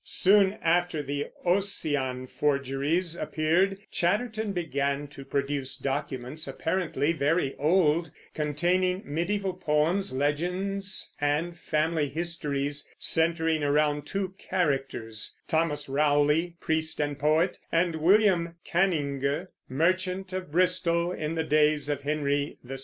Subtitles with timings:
[0.03, 9.03] Soon after the "Ossian" forgeries appeared, Chatterton began to produce documents, apparently very old, containing
[9.03, 17.59] mediæval poems, legends, and family histories, centering around two characters, Thomas Rowley, priest and poet,
[17.71, 22.77] and William Canynge, merchant of Bristol in the days of Henry VI.